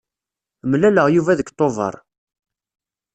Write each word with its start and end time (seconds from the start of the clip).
Mlaleɣ 0.69 1.07
Yuba 1.09 1.37
deg 1.39 1.49
tubeṛ. 1.57 1.95